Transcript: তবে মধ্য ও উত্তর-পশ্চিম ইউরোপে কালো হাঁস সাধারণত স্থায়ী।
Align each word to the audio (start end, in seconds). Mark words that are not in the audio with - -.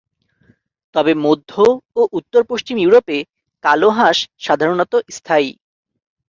তবে 0.95 1.13
মধ্য 1.25 1.51
ও 1.95 2.01
উত্তর-পশ্চিম 2.13 2.75
ইউরোপে 2.79 3.17
কালো 3.63 3.89
হাঁস 3.89 4.17
সাধারণত 4.45 4.93
স্থায়ী। 5.15 5.49